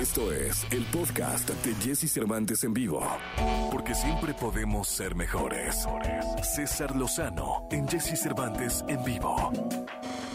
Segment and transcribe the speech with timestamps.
[0.00, 3.06] Esto es el podcast de Jesse Cervantes en vivo.
[3.70, 5.86] Porque siempre podemos ser mejores.
[6.42, 9.52] César Lozano en Jesse Cervantes en vivo.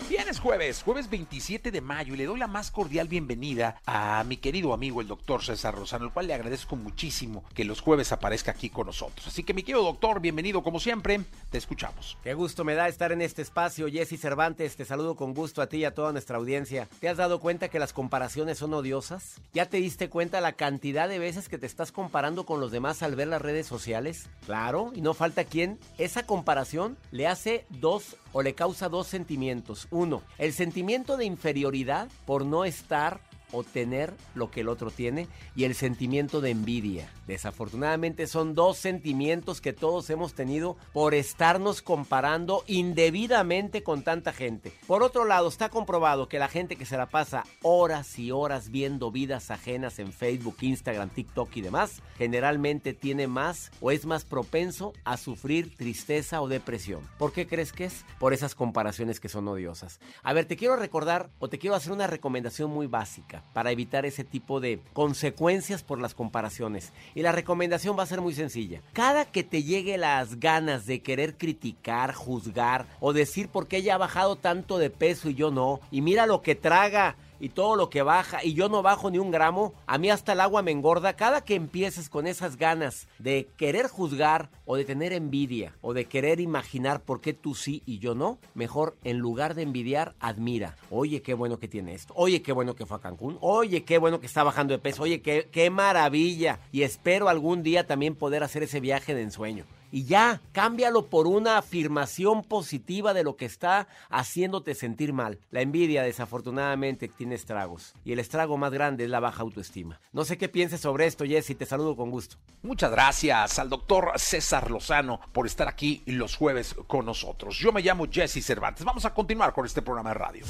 [0.08, 4.24] Bien, es jueves, jueves 27 de mayo y le doy la más cordial bienvenida a
[4.24, 8.12] mi querido amigo el doctor César Rosano, al cual le agradezco muchísimo que los jueves
[8.12, 9.26] aparezca aquí con nosotros.
[9.26, 12.20] Así que mi querido doctor, bienvenido como siempre, te escuchamos.
[12.24, 15.68] Qué gusto me da estar en este espacio, Jesse Cervantes, te saludo con gusto a
[15.68, 16.88] ti y a toda nuestra audiencia.
[17.00, 19.42] ¿Te has dado cuenta que las comparaciones son odiosas?
[19.54, 23.02] ¿Ya te diste cuenta la cantidad de veces que te estás comparando con los demás
[23.02, 24.30] al ver las redes sociales?
[24.46, 29.88] Claro, y no falta quien esa comparación le hace dos o le causa dos sentimientos.
[29.96, 33.22] Uno, el sentimiento de inferioridad por no estar
[33.56, 37.10] o tener lo que el otro tiene y el sentimiento de envidia.
[37.26, 44.74] Desafortunadamente son dos sentimientos que todos hemos tenido por estarnos comparando indebidamente con tanta gente.
[44.88, 48.70] Por otro lado, está comprobado que la gente que se la pasa horas y horas
[48.70, 54.26] viendo vidas ajenas en Facebook, Instagram, TikTok y demás, generalmente tiene más o es más
[54.26, 57.02] propenso a sufrir tristeza o depresión.
[57.18, 58.06] ¿Por qué crees que es?
[58.20, 60.00] Por esas comparaciones que son odiosas.
[60.24, 64.06] A ver, te quiero recordar o te quiero hacer una recomendación muy básica para evitar
[64.06, 66.92] ese tipo de consecuencias por las comparaciones.
[67.14, 68.82] Y la recomendación va a ser muy sencilla.
[68.94, 73.96] Cada que te llegue las ganas de querer criticar, juzgar o decir por qué ella
[73.96, 77.76] ha bajado tanto de peso y yo no, y mira lo que traga, y todo
[77.76, 80.62] lo que baja y yo no bajo ni un gramo, a mí hasta el agua
[80.62, 81.16] me engorda.
[81.16, 86.06] Cada que empieces con esas ganas de querer juzgar o de tener envidia o de
[86.06, 90.76] querer imaginar por qué tú sí y yo no, mejor en lugar de envidiar, admira.
[90.90, 92.14] Oye, qué bueno que tiene esto.
[92.16, 93.38] Oye, qué bueno que fue a Cancún.
[93.42, 95.04] Oye, qué bueno que está bajando de peso.
[95.04, 96.60] Oye, qué, qué maravilla.
[96.72, 101.26] Y espero algún día también poder hacer ese viaje de ensueño y ya, cámbialo por
[101.26, 105.40] una afirmación positiva de lo que está haciéndote sentir mal.
[105.52, 110.02] La envidia desafortunadamente tiene estragos y el estrago más grande es la baja autoestima.
[110.12, 112.36] No sé qué pienses sobre esto, Jesse, te saludo con gusto.
[112.62, 117.58] Muchas gracias al doctor César Lozano por estar aquí los jueves con nosotros.
[117.58, 118.84] Yo me llamo Jesse Cervantes.
[118.84, 120.46] Vamos a continuar con este programa de radio.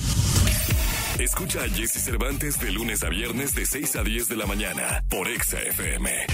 [1.19, 5.03] Escucha a Jesse Cervantes de lunes a viernes de 6 a 10 de la mañana
[5.07, 6.25] por Exa FM.